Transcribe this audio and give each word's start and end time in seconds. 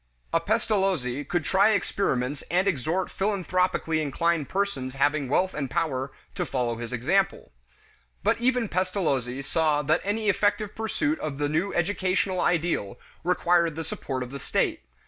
A 0.33 0.39
Pestalozzi 0.39 1.23
could 1.23 1.45
try 1.45 1.73
experiments 1.73 2.43
and 2.49 2.67
exhort 2.67 3.11
philanthropically 3.11 4.01
inclined 4.01 4.49
persons 4.49 4.95
having 4.95 5.29
wealth 5.29 5.53
and 5.53 5.69
power 5.69 6.11
to 6.33 6.43
follow 6.43 6.77
his 6.77 6.91
example. 6.91 7.51
But 8.23 8.41
even 8.41 8.67
Pestalozzi 8.67 9.43
saw 9.43 9.83
that 9.83 10.01
any 10.03 10.27
effective 10.27 10.73
pursuit 10.73 11.19
of 11.19 11.37
the 11.37 11.47
new 11.47 11.71
educational 11.75 12.39
ideal 12.41 12.99
required 13.23 13.75
the 13.75 13.83
support 13.83 14.23
of 14.23 14.31
the 14.31 14.39
state. 14.39 14.79